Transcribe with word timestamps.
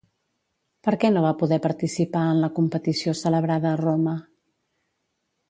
Per 0.87 0.93
què 1.03 1.11
no 1.17 1.21
va 1.25 1.33
poder 1.41 1.59
participar 1.65 2.23
en 2.31 2.41
la 2.45 2.49
competició 2.61 3.15
celebrada 3.21 3.71
a 3.75 3.79
Roma? 3.85 4.17